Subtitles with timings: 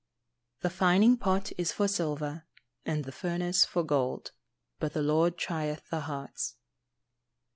[0.63, 2.47] [Verse: "The fining pot is for silver,
[2.87, 4.31] and the furnace for gold:
[4.79, 6.55] but the Lord trieth the hearts."